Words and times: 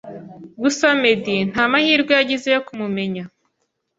gusa 0.61 0.87
Meddy 1.01 1.35
ntamahwirwe 1.49 2.11
yagize 2.19 2.47
yo 2.55 2.61
kumumenya 2.67 3.23